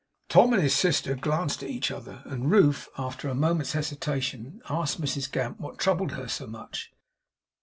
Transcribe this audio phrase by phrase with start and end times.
[0.29, 4.99] Tom and his sister glanced at each other; and Ruth, after a moment's hesitation, asked
[4.99, 6.91] Mrs Gamp what troubled her so much.